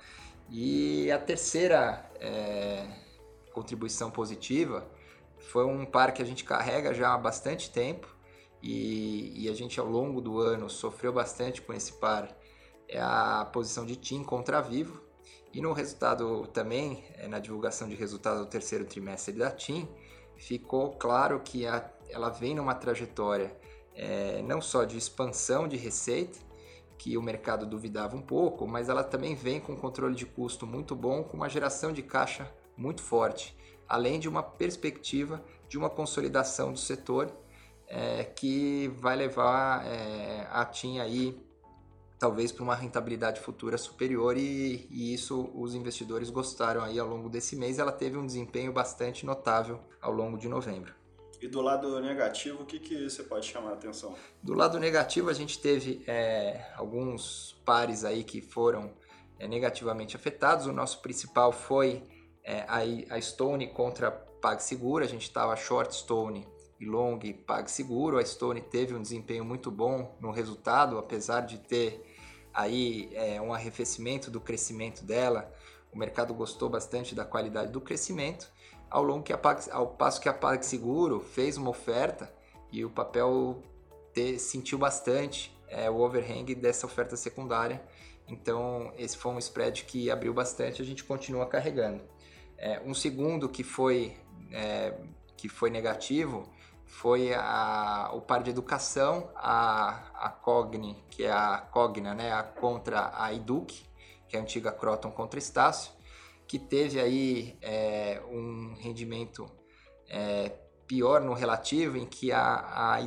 E 0.51 1.11
a 1.11 1.19
terceira 1.19 2.05
é, 2.21 2.87
contribuição 3.53 4.11
positiva 4.11 4.87
foi 5.39 5.65
um 5.65 5.87
par 5.87 6.13
que 6.13 6.21
a 6.21 6.25
gente 6.25 6.45
carrega 6.45 6.93
já 6.93 7.15
há 7.15 7.19
bastante 7.19 7.71
tempo, 7.71 8.15
e, 8.63 9.45
e, 9.45 9.49
a 9.49 9.55
gente 9.55 9.81
ao 9.81 9.87
longo 9.87 10.21
do 10.21 10.39
ano 10.39 10.69
sofreu 10.69 11.13
bastante 11.13 11.63
com 11.63 11.73
esse 11.73 11.95
par. 11.95 12.37
É 12.89 13.01
a 13.01 13.49
posição 13.53 13.87
de 13.87 13.97
TIM 13.97 14.23
contra 14.23 14.61
Vivo. 14.61 15.01
E 15.53 15.61
no 15.61 15.73
resultado 15.73 16.47
também, 16.49 17.05
é, 17.15 17.27
na 17.27 17.39
divulgação 17.39 17.89
de 17.89 17.95
resultados 17.95 18.41
do 18.41 18.47
terceiro 18.47 18.85
trimestre 18.85 19.35
da 19.35 19.51
TIM, 19.51 19.89
ficou 20.37 20.93
claro 20.93 21.41
que 21.41 21.67
a, 21.67 21.91
ela 22.09 22.29
vem 22.29 22.55
numa 22.55 22.75
trajetória 22.75 23.57
é, 23.95 24.43
não 24.43 24.61
só 24.61 24.85
de 24.85 24.97
expansão 24.97 25.67
de 25.67 25.77
receita, 25.77 26.39
que 26.97 27.17
o 27.17 27.23
mercado 27.23 27.65
duvidava 27.65 28.15
um 28.15 28.21
pouco, 28.21 28.67
mas 28.67 28.89
ela 28.91 29.03
também 29.03 29.35
vem 29.35 29.59
com 29.59 29.73
um 29.73 29.77
controle 29.77 30.15
de 30.15 30.27
custo 30.27 30.67
muito 30.67 30.95
bom, 30.95 31.25
com 31.25 31.37
uma 31.37 31.49
geração 31.49 31.93
de 31.93 32.03
caixa 32.03 32.53
muito 32.77 33.03
forte, 33.03 33.57
além 33.89 34.21
de 34.21 34.29
uma 34.29 34.43
perspectiva 34.43 35.43
de 35.67 35.79
uma 35.79 35.89
consolidação 35.89 36.73
do 36.73 36.79
setor 36.79 37.33
é, 37.91 38.23
que 38.25 38.89
vai 38.99 39.17
levar 39.17 39.85
é, 39.85 40.47
a 40.51 40.65
TIM 40.65 41.01
aí 41.01 41.37
talvez 42.21 42.53
para 42.53 42.63
uma 42.63 42.75
rentabilidade 42.75 43.41
futura 43.41 43.77
superior 43.77 44.37
e, 44.37 44.87
e, 44.91 45.13
isso 45.13 45.51
os 45.55 45.75
investidores 45.75 46.31
gostaram 46.31 46.85
aí 46.85 46.99
ao 46.99 47.09
longo 47.09 47.29
desse 47.29 47.57
mês. 47.57 47.79
Ela 47.79 47.91
teve 47.91 48.17
um 48.17 48.25
desempenho 48.25 48.73
bastante 48.73 49.27
notável 49.27 49.81
ao 50.01 50.13
longo 50.13 50.39
de 50.39 50.49
novembro. 50.49 50.95
E 51.41 51.49
do 51.49 51.63
lado 51.63 51.99
negativo, 52.01 52.63
o 52.63 52.67
que, 52.67 52.79
que 52.79 53.09
você 53.09 53.23
pode 53.23 53.47
chamar 53.47 53.71
a 53.71 53.73
atenção? 53.73 54.15
Do 54.43 54.53
lado 54.53 54.79
negativo, 54.79 55.31
a 55.31 55.33
gente 55.33 55.59
teve 55.59 56.05
é, 56.07 56.71
alguns 56.77 57.61
pares 57.65 58.05
aí 58.05 58.23
que 58.23 58.43
foram 58.43 58.93
é, 59.39 59.49
negativamente 59.49 60.15
afetados. 60.15 60.67
O 60.67 60.73
nosso 60.73 61.01
principal 61.01 61.51
foi 61.51 62.05
é, 62.45 62.67
a, 62.69 63.15
a 63.15 63.21
Stone 63.21 63.69
contra 63.69 64.11
PagSeguro. 64.11 65.03
A 65.03 65.09
gente 65.09 65.23
estava 65.23 65.57
short 65.57 65.95
Stone 65.95 66.47
e 66.81 66.87
long 66.87 67.19
PagSeguro. 67.47 68.19
A 68.19 68.25
Stone 68.25 68.61
teve 68.63 68.95
um 68.95 69.03
desempenho 69.03 69.45
muito 69.45 69.71
bom 69.71 70.17
no 70.19 70.31
resultado, 70.31 70.99
apesar 70.99 71.43
de 71.43 71.59
ter 71.59 72.03
aí 72.53 73.11
é, 73.13 73.41
um 73.41 73.53
arrefecimento 73.53 74.31
do 74.31 74.41
crescimento 74.41 75.05
dela. 75.05 75.53
O 75.93 75.99
mercado 75.99 76.33
gostou 76.33 76.71
bastante 76.71 77.15
da 77.15 77.25
qualidade 77.25 77.71
do 77.71 77.81
crescimento, 77.81 78.51
ao, 78.89 79.03
longo 79.03 79.23
que 79.23 79.33
a 79.33 79.39
Pag, 79.39 79.71
ao 79.71 79.89
passo 79.89 80.21
que 80.21 80.29
a 80.29 80.33
PagSeguro 80.33 81.21
fez 81.21 81.57
uma 81.57 81.71
oferta 81.71 82.33
e 82.73 82.85
o 82.85 82.91
papel 82.91 83.63
te, 84.15 84.39
sentiu 84.39 84.79
bastante 84.79 85.55
é, 85.69 85.91
o 85.91 86.01
overhang 86.01 86.55
dessa 86.55 86.87
oferta 86.87 87.17
secundária. 87.17 87.83
Então, 88.27 88.93
esse 88.97 89.17
foi 89.17 89.33
um 89.33 89.39
spread 89.39 89.85
que 89.85 90.11
abriu 90.11 90.33
bastante, 90.33 90.81
a 90.81 90.85
gente 90.85 91.05
continua 91.05 91.47
carregando. 91.47 92.03
É, 92.57 92.81
um 92.85 92.95
segundo 92.95 93.49
que 93.49 93.65
foi, 93.65 94.17
é, 94.53 94.95
que 95.37 95.49
foi 95.49 95.71
negativo 95.71 96.49
foi 96.91 97.33
a, 97.33 98.11
o 98.13 98.21
par 98.21 98.43
de 98.43 98.51
educação, 98.51 99.31
a, 99.37 100.27
a 100.27 100.29
Cogni, 100.29 101.03
que 101.09 101.25
é 101.25 101.31
a 101.31 101.59
Cogna, 101.59 102.15
né, 102.15 102.33
a 102.33 102.43
contra 102.43 103.13
a 103.15 103.33
Educ, 103.33 103.89
que 104.29 104.37
é 104.37 104.39
a 104.41 104.43
antiga 104.43 104.73
Croton 104.73 105.11
contra 105.11 105.39
Estácio, 105.39 105.93
que 106.47 106.59
teve 106.59 107.01
aí 107.01 107.57
é, 107.63 108.21
um 108.29 108.75
rendimento 108.79 109.47
é, 110.09 110.53
pior 110.87 111.21
no 111.21 111.33
relativo, 111.33 111.97
em 111.97 112.05
que 112.05 112.33
a, 112.33 112.97
a 112.97 112.99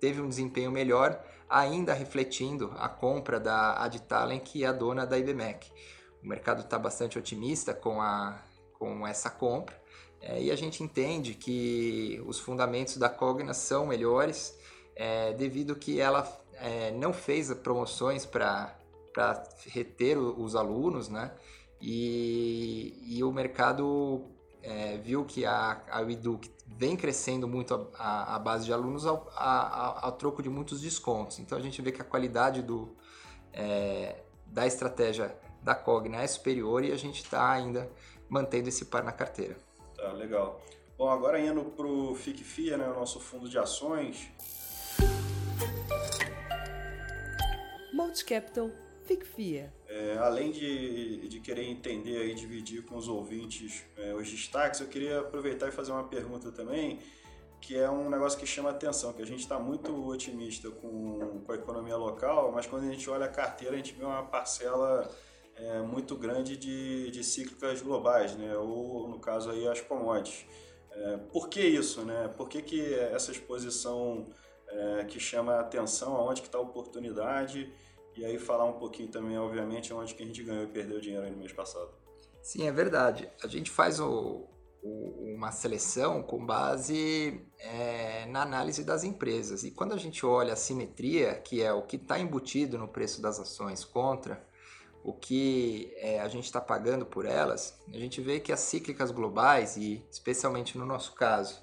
teve 0.00 0.20
um 0.20 0.28
desempenho 0.28 0.70
melhor, 0.70 1.20
ainda 1.50 1.92
refletindo 1.92 2.72
a 2.78 2.88
compra 2.88 3.40
da 3.40 3.74
Adtalent, 3.82 4.40
que 4.44 4.64
é 4.64 4.68
a 4.68 4.72
dona 4.72 5.04
da 5.04 5.18
IBMEC. 5.18 5.70
O 6.22 6.28
mercado 6.28 6.60
está 6.60 6.78
bastante 6.78 7.18
otimista 7.18 7.74
com, 7.74 8.00
a, 8.00 8.40
com 8.78 9.06
essa 9.06 9.28
compra, 9.28 9.76
é, 10.26 10.42
e 10.42 10.50
a 10.50 10.56
gente 10.56 10.82
entende 10.82 11.34
que 11.34 12.22
os 12.26 12.40
fundamentos 12.40 12.96
da 12.96 13.10
Cogna 13.10 13.52
são 13.52 13.86
melhores, 13.86 14.58
é, 14.96 15.34
devido 15.34 15.76
que 15.76 16.00
ela 16.00 16.26
é, 16.54 16.90
não 16.92 17.12
fez 17.12 17.52
promoções 17.52 18.24
para 18.24 18.74
reter 19.66 20.16
os 20.16 20.56
alunos, 20.56 21.10
né? 21.10 21.30
E, 21.78 22.96
e 23.06 23.22
o 23.22 23.30
mercado 23.30 24.24
é, 24.62 24.96
viu 24.96 25.26
que 25.26 25.44
a, 25.44 25.82
a 25.90 26.02
Edu 26.10 26.40
vem 26.66 26.96
crescendo 26.96 27.46
muito 27.46 27.74
a, 27.74 27.88
a, 27.98 28.36
a 28.36 28.38
base 28.38 28.64
de 28.64 28.72
alunos 28.72 29.04
ao, 29.04 29.30
a, 29.36 30.06
ao 30.06 30.12
troco 30.12 30.42
de 30.42 30.48
muitos 30.48 30.80
descontos. 30.80 31.38
Então 31.38 31.58
a 31.58 31.60
gente 31.60 31.82
vê 31.82 31.92
que 31.92 32.00
a 32.00 32.04
qualidade 32.04 32.62
do, 32.62 32.96
é, 33.52 34.22
da 34.46 34.66
estratégia 34.66 35.36
da 35.62 35.74
Cogna 35.74 36.22
é 36.22 36.26
superior 36.26 36.82
e 36.82 36.92
a 36.92 36.96
gente 36.96 37.22
está 37.22 37.50
ainda 37.50 37.90
mantendo 38.26 38.70
esse 38.70 38.86
par 38.86 39.04
na 39.04 39.12
carteira. 39.12 39.56
Tá, 40.04 40.12
legal. 40.12 40.60
Bom, 40.98 41.08
agora 41.08 41.40
indo 41.40 41.64
para 41.64 41.86
o 41.86 42.14
FICFIA, 42.14 42.76
né, 42.76 42.86
o 42.86 42.92
nosso 42.92 43.18
fundo 43.18 43.48
de 43.48 43.56
ações. 43.56 44.28
Multicapital 47.90 48.70
FICFIA. 49.06 49.72
É, 49.88 50.18
além 50.18 50.52
de, 50.52 51.26
de 51.26 51.40
querer 51.40 51.64
entender 51.64 52.26
e 52.26 52.34
dividir 52.34 52.84
com 52.84 52.98
os 52.98 53.08
ouvintes 53.08 53.82
é, 53.96 54.12
os 54.12 54.30
destaques, 54.30 54.80
eu 54.80 54.88
queria 54.88 55.20
aproveitar 55.20 55.68
e 55.68 55.72
fazer 55.72 55.92
uma 55.92 56.04
pergunta 56.04 56.52
também, 56.52 56.98
que 57.58 57.74
é 57.74 57.90
um 57.90 58.10
negócio 58.10 58.38
que 58.38 58.44
chama 58.44 58.68
atenção, 58.68 59.14
que 59.14 59.22
a 59.22 59.26
gente 59.26 59.40
está 59.40 59.58
muito 59.58 60.06
otimista 60.06 60.70
com, 60.70 61.40
com 61.46 61.50
a 61.50 61.54
economia 61.54 61.96
local, 61.96 62.52
mas 62.52 62.66
quando 62.66 62.86
a 62.86 62.92
gente 62.92 63.08
olha 63.08 63.24
a 63.24 63.30
carteira, 63.30 63.72
a 63.72 63.78
gente 63.78 63.94
vê 63.94 64.04
uma 64.04 64.22
parcela 64.22 65.10
é, 65.56 65.80
muito 65.80 66.16
grande 66.16 66.56
de, 66.56 67.10
de 67.10 67.22
cíclicas 67.22 67.80
globais, 67.80 68.34
né? 68.36 68.56
ou 68.56 69.08
no 69.08 69.18
caso 69.18 69.50
aí 69.50 69.66
as 69.68 69.80
commodities. 69.80 70.46
É, 70.90 71.16
por 71.32 71.48
que 71.48 71.60
isso? 71.60 72.04
Né? 72.04 72.28
Por 72.36 72.48
que, 72.48 72.62
que 72.62 72.94
essa 72.94 73.30
exposição 73.30 74.24
é, 74.68 75.04
que 75.04 75.18
chama 75.18 75.54
a 75.54 75.60
atenção, 75.60 76.16
aonde 76.16 76.40
que 76.40 76.48
está 76.48 76.58
a 76.58 76.62
oportunidade? 76.62 77.72
E 78.16 78.24
aí 78.24 78.38
falar 78.38 78.64
um 78.64 78.74
pouquinho 78.74 79.08
também, 79.08 79.36
obviamente, 79.38 79.92
onde 79.92 80.14
que 80.14 80.22
a 80.22 80.26
gente 80.26 80.42
ganhou 80.42 80.64
e 80.64 80.68
perdeu 80.68 81.00
dinheiro 81.00 81.28
no 81.30 81.36
mês 81.36 81.52
passado. 81.52 81.90
Sim, 82.42 82.66
é 82.68 82.72
verdade. 82.72 83.28
A 83.42 83.48
gente 83.48 83.70
faz 83.70 83.98
o, 83.98 84.46
o, 84.82 85.34
uma 85.34 85.50
seleção 85.50 86.22
com 86.22 86.44
base 86.44 87.44
é, 87.58 88.26
na 88.26 88.42
análise 88.42 88.84
das 88.84 89.02
empresas. 89.02 89.64
E 89.64 89.72
quando 89.72 89.94
a 89.94 89.96
gente 89.96 90.24
olha 90.24 90.52
a 90.52 90.56
simetria, 90.56 91.34
que 91.34 91.60
é 91.60 91.72
o 91.72 91.82
que 91.82 91.96
está 91.96 92.18
embutido 92.20 92.78
no 92.78 92.86
preço 92.86 93.20
das 93.20 93.40
ações 93.40 93.84
contra 93.84 94.46
o 95.04 95.12
que 95.12 95.92
é, 95.96 96.18
a 96.18 96.28
gente 96.28 96.44
está 96.44 96.62
pagando 96.62 97.04
por 97.04 97.26
elas, 97.26 97.78
a 97.92 97.98
gente 97.98 98.22
vê 98.22 98.40
que 98.40 98.50
as 98.50 98.60
cíclicas 98.60 99.10
globais, 99.10 99.76
e 99.76 100.02
especialmente 100.10 100.78
no 100.78 100.86
nosso 100.86 101.12
caso, 101.12 101.62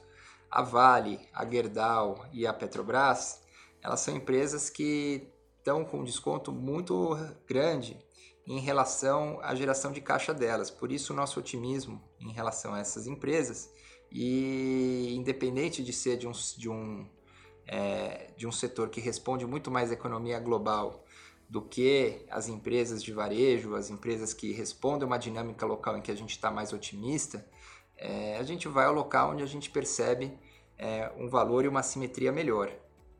a 0.49 0.61
Vale, 0.61 1.19
a 1.33 1.43
Gerdau 1.49 2.23
e 2.31 2.45
a 2.45 2.53
Petrobras, 2.53 3.41
elas 3.81 3.99
são 4.01 4.15
empresas 4.15 4.69
que 4.69 5.27
estão 5.57 5.83
com 5.83 6.01
um 6.01 6.03
desconto 6.03 6.51
muito 6.51 7.17
grande 7.47 7.97
em 8.45 8.59
relação 8.59 9.39
à 9.41 9.55
geração 9.55 9.91
de 9.91 10.01
caixa 10.01 10.35
delas. 10.35 10.69
Por 10.69 10.91
isso, 10.91 11.11
o 11.11 11.15
nosso 11.15 11.39
otimismo 11.39 11.99
em 12.19 12.31
relação 12.31 12.75
a 12.75 12.79
essas 12.79 13.07
empresas, 13.07 13.71
e 14.11 15.15
independente 15.15 15.83
de 15.83 15.93
ser 15.93 16.17
de 16.17 16.27
um, 16.27 16.31
de 16.31 16.69
um, 16.69 17.09
é, 17.65 18.31
de 18.37 18.45
um 18.45 18.51
setor 18.51 18.89
que 18.89 19.01
responde 19.01 19.47
muito 19.47 19.71
mais 19.71 19.89
à 19.89 19.93
economia 19.93 20.39
global 20.39 21.00
do 21.51 21.61
que 21.61 22.25
as 22.29 22.47
empresas 22.47 23.03
de 23.03 23.11
varejo, 23.11 23.75
as 23.75 23.89
empresas 23.89 24.33
que 24.33 24.53
respondem 24.53 25.03
a 25.03 25.05
uma 25.05 25.19
dinâmica 25.19 25.65
local 25.65 25.97
em 25.97 26.01
que 26.01 26.09
a 26.09 26.15
gente 26.15 26.29
está 26.29 26.49
mais 26.49 26.71
otimista, 26.71 27.45
é, 27.97 28.37
a 28.37 28.43
gente 28.43 28.69
vai 28.69 28.85
ao 28.85 28.93
local 28.93 29.31
onde 29.31 29.43
a 29.43 29.45
gente 29.45 29.69
percebe 29.69 30.31
é, 30.77 31.11
um 31.17 31.27
valor 31.27 31.65
e 31.65 31.67
uma 31.67 31.83
simetria 31.83 32.31
melhor. 32.31 32.71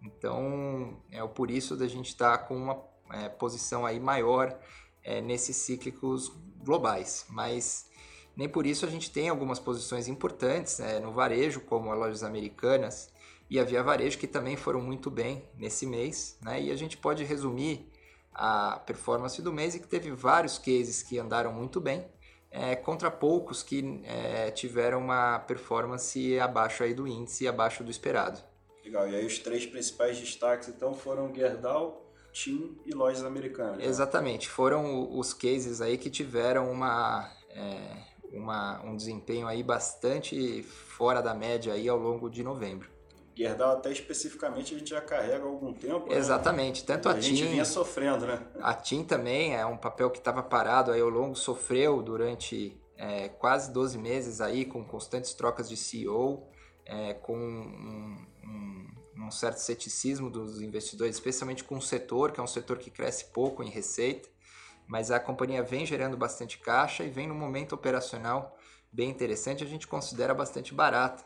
Então, 0.02 0.98
é 1.12 1.22
por 1.28 1.52
isso 1.52 1.76
da 1.76 1.90
gente 1.90 2.08
estar 2.08 2.38
tá 2.38 2.44
com 2.46 2.56
uma 2.56 2.82
é, 3.12 3.28
posição 3.28 3.86
aí 3.86 4.00
maior 4.00 4.58
nesses 5.24 5.58
cíclicos 5.58 6.32
globais. 6.64 7.26
Mas 7.28 7.90
nem 8.38 8.48
por 8.48 8.66
isso 8.66 8.86
a 8.86 8.90
gente 8.90 9.12
tem 9.12 9.28
algumas 9.28 9.60
posições 9.60 10.08
importantes 10.08 10.80
no 11.02 11.12
varejo, 11.12 11.60
como 11.62 11.92
as 11.92 11.98
lojas 11.98 12.24
americanas 12.24 13.12
e 13.50 13.60
a 13.60 13.64
Via 13.64 13.82
Varejo, 13.82 14.20
que 14.20 14.28
também 14.28 14.56
foram 14.56 14.80
muito 14.80 15.10
bem 15.10 15.44
nesse 15.58 15.88
mês. 15.88 16.38
Né? 16.40 16.62
E 16.62 16.72
a 16.72 16.76
gente 16.76 16.98
pode 16.98 17.24
resumir 17.24 17.92
a 18.34 18.80
performance 18.86 19.42
do 19.42 19.52
mês 19.52 19.76
e 19.76 19.80
que 19.80 19.88
teve 19.88 20.12
vários 20.12 20.58
cases 20.58 21.04
que 21.04 21.20
andaram 21.20 21.52
muito 21.54 21.80
bem, 21.80 22.06
é, 22.50 22.76
contra 22.76 23.10
poucos 23.10 23.64
que 23.64 24.02
é, 24.04 24.52
tiveram 24.52 25.00
uma 25.00 25.40
performance 25.40 26.40
abaixo 26.40 26.84
aí 26.84 26.94
do 26.94 27.08
índice, 27.08 27.48
abaixo 27.48 27.84
do 27.84 27.90
esperado. 27.90 28.42
Legal, 28.84 29.10
e 29.10 29.16
aí 29.16 29.26
os 29.26 29.40
três 29.40 29.66
principais 29.66 30.20
destaques 30.20 30.68
então 30.68 30.94
foram 30.94 31.34
Gerdau, 31.34 32.12
TIM 32.34 32.78
e 32.86 32.94
lojas 32.94 33.24
americanas. 33.24 33.78
Né? 33.78 33.86
Exatamente, 33.86 34.50
foram 34.50 35.18
os 35.18 35.34
cases 35.34 35.82
aí 35.82 35.98
que 35.98 36.10
tiveram 36.10 36.70
uma, 36.70 37.32
é, 37.50 37.98
uma, 38.34 38.82
um 38.84 38.96
desempenho 38.96 39.48
aí 39.48 39.64
bastante 39.64 40.62
fora 40.64 41.22
da 41.22 41.34
média 41.34 41.74
aí 41.74 41.88
ao 41.88 41.98
longo 41.98 42.30
de 42.30 42.44
novembro. 42.44 42.91
Gerdau 43.36 43.74
até 43.74 43.92
especificamente 43.92 44.76
a 44.76 44.78
gente 44.78 44.90
já 44.90 45.02
carrega 45.02 45.44
há 45.44 45.48
algum 45.48 45.74
tempo. 45.74 46.10
Né? 46.10 46.18
Exatamente, 46.18 46.82
né? 46.82 46.88
tanto 46.88 47.10
a, 47.10 47.12
a 47.12 47.16
TIM... 47.16 47.20
A 47.20 47.36
gente 47.36 47.48
vinha 47.48 47.66
sofrendo, 47.66 48.26
né? 48.26 48.46
A 48.62 48.74
TIM 48.74 49.04
também 49.04 49.56
é 49.56 49.66
um 49.66 49.78
papel 49.78 50.10
que 50.10 50.18
estava 50.18 50.44
parado 50.44 50.92
aí 50.92 51.02
ao 51.02 51.10
longo, 51.10 51.36
sofreu 51.36 52.02
durante 52.02 52.80
é, 52.98 53.30
quase 53.30 53.72
12 53.72 53.98
meses 53.98 54.42
aí 54.42 54.64
com 54.64 54.84
constantes 54.86 55.34
trocas 55.34 55.68
de 55.68 55.76
CEO, 55.76 56.48
é, 56.86 57.14
com 57.14 57.36
um, 57.36 58.26
um, 58.44 59.26
um, 59.26 59.32
certo 59.32 59.58
ceticismo 59.58 60.30
dos 60.30 60.62
investidores, 60.62 61.16
especialmente 61.16 61.64
com 61.64 61.78
o 61.78 61.82
setor, 61.82 62.32
que 62.32 62.40
é 62.40 62.44
um 62.44 62.48
setor 62.48 62.78
que 62.78 62.92
cresce 62.92 63.26
pouco 63.32 63.64
em 63.64 63.70
receita, 63.70 64.30
mas 64.88 65.10
a 65.10 65.20
companhia 65.20 65.64
vem 65.64 65.86
gerando 65.86 66.16
bastante 66.16 66.60
caixa 66.60 67.04
e 67.04 67.10
vem 67.10 67.28
num 67.28 67.36
momento 67.36 67.74
operacional 67.74 68.56
bem 68.92 69.10
interessante, 69.10 69.64
a 69.64 69.68
gente 69.68 69.88
considera 69.88 70.34
bastante 70.34 70.74
barato 70.74 71.24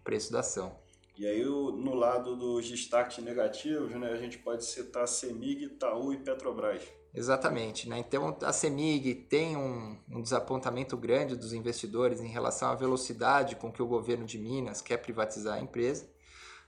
o 0.00 0.04
preço 0.04 0.32
da 0.32 0.40
ação. 0.40 0.78
E 1.18 1.26
aí, 1.26 1.44
no 1.44 1.94
lado 1.94 2.36
dos 2.36 2.70
destaques 2.70 3.18
negativos, 3.24 3.90
né, 3.90 4.12
a 4.12 4.16
gente 4.16 4.38
pode 4.38 4.64
citar 4.64 5.08
Semig, 5.08 5.64
Itaú 5.64 6.12
e 6.12 6.16
Petrobras. 6.16 6.82
Exatamente. 7.12 7.88
Né? 7.88 7.98
Então, 7.98 8.36
a 8.40 8.52
Semig 8.52 9.16
tem 9.28 9.56
um, 9.56 9.98
um, 10.08 10.22
desapontamento 10.22 10.96
grande 10.96 11.34
dos 11.34 11.52
investidores 11.52 12.20
em 12.20 12.28
relação 12.28 12.70
à 12.70 12.76
velocidade 12.76 13.56
com 13.56 13.72
que 13.72 13.82
o 13.82 13.86
governo 13.86 14.24
de 14.24 14.38
Minas 14.38 14.80
quer 14.80 14.98
privatizar 14.98 15.58
a 15.58 15.60
empresa, 15.60 16.08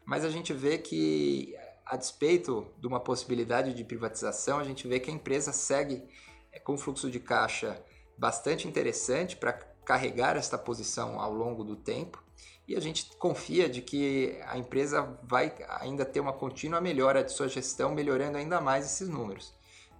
mas 0.05 0.25
a 0.25 0.31
gente 0.31 0.53
vê 0.53 0.79
que, 0.79 1.55
a 1.87 1.97
despeito 1.97 2.67
de 2.77 2.89
uma 2.89 2.99
possibilidade 2.99 3.73
de 3.73 3.85
privatização, 3.85 4.59
a 4.59 4.65
gente 4.65 4.89
vê 4.89 4.99
que 4.99 5.13
a 5.13 5.15
empresa 5.15 5.53
segue 5.53 6.03
é, 6.51 6.59
com 6.59 6.77
fluxo 6.77 7.09
de 7.09 7.21
caixa 7.21 7.81
bastante 8.19 8.67
interessante 8.67 9.37
para 9.37 9.53
carregar 9.85 10.37
esta 10.37 10.59
posição 10.59 11.21
ao 11.21 11.33
longo 11.33 11.63
do 11.63 11.77
tempo 11.77 12.21
e 12.71 12.77
a 12.77 12.81
gente 12.81 13.11
confia 13.17 13.69
de 13.69 13.83
que 13.83 14.39
a 14.47 14.57
empresa 14.57 15.19
vai 15.25 15.53
ainda 15.81 16.05
ter 16.05 16.21
uma 16.21 16.33
contínua 16.33 16.81
melhora 16.81 17.25
de 17.25 17.33
sua 17.33 17.49
gestão, 17.49 17.93
melhorando 17.93 18.39
ainda 18.39 18.61
mais 18.61 18.85
esses 18.87 19.09
números. 19.09 19.53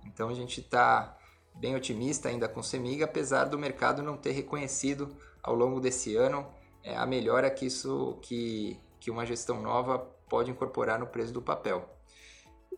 Então 0.07 0.29
a 0.29 0.35
gente 0.35 0.61
está 0.61 1.19
bem 1.53 1.75
otimista 1.75 2.29
ainda 2.29 2.49
com 2.49 2.61
o 2.61 2.63
Semig, 2.63 3.03
apesar 3.03 3.47
do 3.47 3.59
mercado 3.59 4.05
não 4.05 4.17
ter 4.17 4.31
reconhecido 4.31 5.13
ao 5.43 5.53
longo 5.53 5.81
desse 5.81 6.15
ano 6.15 6.47
é, 6.85 6.97
a 6.97 7.05
melhora 7.05 7.51
que 7.51 7.67
isso 7.67 8.17
que, 8.23 8.79
que 9.01 9.11
uma 9.11 9.27
gestão 9.27 9.61
nova 9.61 9.99
pode 10.29 10.53
incorporar 10.53 10.97
no 10.97 11.09
preço 11.09 11.33
do 11.33 11.43
papel. 11.43 11.93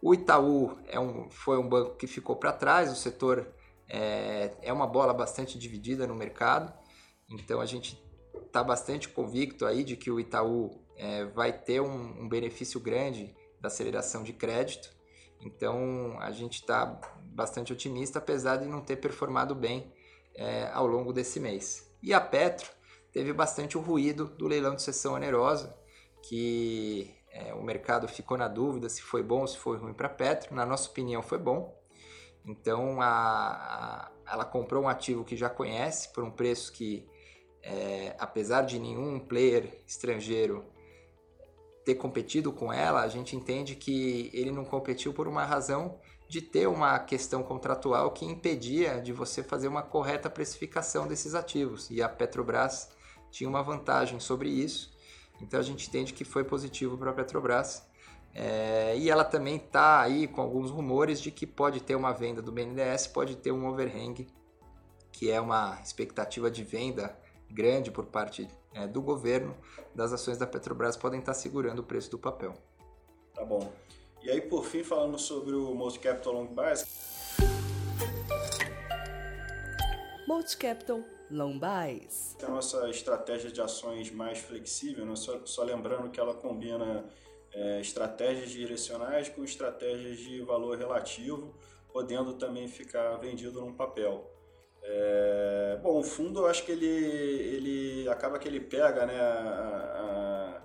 O 0.00 0.14
Itaú 0.14 0.74
é 0.86 0.98
um, 0.98 1.28
foi 1.28 1.58
um 1.58 1.68
banco 1.68 1.96
que 1.96 2.06
ficou 2.06 2.36
para 2.36 2.50
trás, 2.50 2.90
o 2.90 2.96
setor 2.96 3.46
é, 3.86 4.54
é 4.62 4.72
uma 4.72 4.86
bola 4.86 5.12
bastante 5.12 5.58
dividida 5.58 6.06
no 6.06 6.14
mercado, 6.14 6.72
então 7.28 7.60
a 7.60 7.66
gente 7.66 8.02
está 8.52 8.62
bastante 8.62 9.08
convicto 9.08 9.64
aí 9.64 9.82
de 9.82 9.96
que 9.96 10.10
o 10.10 10.20
Itaú 10.20 10.78
é, 10.94 11.24
vai 11.24 11.50
ter 11.54 11.80
um, 11.80 12.22
um, 12.22 12.28
benefício 12.28 12.78
grande 12.78 13.34
da 13.58 13.68
aceleração 13.68 14.22
de 14.22 14.34
crédito. 14.34 14.94
Então 15.40 16.18
a 16.20 16.30
gente 16.30 16.60
está 16.60 17.00
bastante 17.24 17.72
otimista, 17.72 18.18
apesar 18.18 18.58
de 18.58 18.66
não 18.66 18.82
ter 18.82 18.96
performado 18.96 19.54
bem 19.54 19.90
é, 20.34 20.68
ao 20.70 20.86
longo 20.86 21.14
desse 21.14 21.40
mês. 21.40 21.90
E 22.02 22.12
a 22.12 22.20
Petro 22.20 22.70
teve 23.10 23.32
bastante 23.32 23.78
o 23.78 23.80
ruído 23.80 24.26
do 24.26 24.46
leilão 24.46 24.74
de 24.74 24.82
sessão 24.82 25.14
onerosa, 25.14 25.74
que 26.28 27.10
é, 27.30 27.54
o 27.54 27.62
mercado 27.62 28.06
ficou 28.06 28.36
na 28.36 28.48
dúvida 28.48 28.86
se 28.90 29.00
foi 29.00 29.22
bom 29.22 29.40
ou 29.40 29.46
se 29.46 29.56
foi 29.56 29.78
ruim 29.78 29.94
para 29.94 30.08
a 30.08 30.10
Petro. 30.10 30.54
Na 30.54 30.66
nossa 30.66 30.90
opinião, 30.90 31.22
foi 31.22 31.38
bom. 31.38 31.74
Então 32.44 33.00
a, 33.00 33.08
a, 33.08 34.10
ela 34.30 34.44
comprou 34.44 34.84
um 34.84 34.88
ativo 34.88 35.24
que 35.24 35.36
já 35.36 35.48
conhece 35.48 36.12
por 36.12 36.22
um 36.22 36.30
preço 36.30 36.70
que 36.70 37.08
é, 37.62 38.16
apesar 38.18 38.62
de 38.62 38.78
nenhum 38.78 39.18
player 39.20 39.82
estrangeiro 39.86 40.64
ter 41.84 41.94
competido 41.94 42.52
com 42.52 42.72
ela, 42.72 43.02
a 43.02 43.08
gente 43.08 43.36
entende 43.36 43.74
que 43.74 44.30
ele 44.32 44.50
não 44.50 44.64
competiu 44.64 45.12
por 45.12 45.26
uma 45.26 45.44
razão 45.44 45.98
de 46.28 46.40
ter 46.40 46.66
uma 46.66 46.98
questão 46.98 47.42
contratual 47.42 48.10
que 48.12 48.24
impedia 48.24 49.00
de 49.00 49.12
você 49.12 49.42
fazer 49.42 49.68
uma 49.68 49.82
correta 49.82 50.30
precificação 50.30 51.06
desses 51.06 51.34
ativos. 51.34 51.90
E 51.90 52.00
a 52.00 52.08
Petrobras 52.08 52.88
tinha 53.30 53.50
uma 53.50 53.62
vantagem 53.62 54.18
sobre 54.18 54.48
isso. 54.48 54.92
Então 55.40 55.60
a 55.60 55.62
gente 55.62 55.88
entende 55.88 56.12
que 56.12 56.24
foi 56.24 56.44
positivo 56.44 56.96
para 56.96 57.10
a 57.10 57.14
Petrobras. 57.14 57.86
É, 58.34 58.96
e 58.96 59.10
ela 59.10 59.24
também 59.24 59.56
está 59.56 60.00
aí 60.00 60.26
com 60.26 60.40
alguns 60.40 60.70
rumores 60.70 61.20
de 61.20 61.30
que 61.30 61.46
pode 61.46 61.82
ter 61.82 61.94
uma 61.94 62.12
venda 62.12 62.40
do 62.40 62.50
BNDES, 62.50 63.08
pode 63.08 63.36
ter 63.36 63.52
um 63.52 63.66
overhang, 63.66 64.26
que 65.10 65.30
é 65.30 65.38
uma 65.38 65.78
expectativa 65.82 66.50
de 66.50 66.64
venda 66.64 67.14
grande 67.52 67.90
por 67.90 68.06
parte 68.06 68.48
é, 68.74 68.86
do 68.86 69.02
governo 69.02 69.54
das 69.94 70.12
ações 70.12 70.38
da 70.38 70.46
Petrobras 70.46 70.96
podem 70.96 71.20
estar 71.20 71.34
segurando 71.34 71.80
o 71.80 71.82
preço 71.82 72.10
do 72.10 72.18
papel. 72.18 72.54
Tá 73.34 73.44
bom. 73.44 73.72
E 74.22 74.30
aí, 74.30 74.40
por 74.40 74.64
fim, 74.64 74.84
falando 74.84 75.18
sobre 75.18 75.54
o 75.54 75.74
Multi-Capital 75.74 76.32
Long 76.32 76.46
Bias. 76.46 76.84
Multi-Capital 80.26 81.02
Long 81.30 81.58
Bias. 81.58 82.36
Tem 82.38 82.48
a 82.48 82.52
nossa 82.52 82.88
estratégia 82.88 83.50
de 83.50 83.60
ações 83.60 84.10
mais 84.10 84.38
flexível, 84.38 85.04
né? 85.04 85.16
só, 85.16 85.44
só 85.44 85.64
lembrando 85.64 86.10
que 86.10 86.20
ela 86.20 86.34
combina 86.34 87.04
é, 87.52 87.80
estratégias 87.80 88.50
direcionais 88.50 89.28
com 89.28 89.42
estratégias 89.42 90.18
de 90.18 90.40
valor 90.42 90.78
relativo, 90.78 91.54
podendo 91.92 92.34
também 92.34 92.68
ficar 92.68 93.16
vendido 93.16 93.60
num 93.60 93.72
papel. 93.72 94.30
É, 94.84 95.78
bom, 95.80 96.00
o 96.00 96.02
fundo 96.02 96.40
eu 96.40 96.46
acho 96.46 96.64
que 96.64 96.72
ele, 96.72 96.86
ele 96.86 98.08
acaba 98.08 98.38
que 98.38 98.48
ele 98.48 98.58
pega 98.58 99.06
né, 99.06 99.18
a, 99.20 100.58
a, 100.58 100.62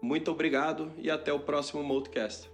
Muito 0.00 0.30
obrigado 0.30 0.92
e 0.98 1.10
até 1.10 1.32
o 1.32 1.40
próximo 1.40 1.82
Multicast. 1.82 2.48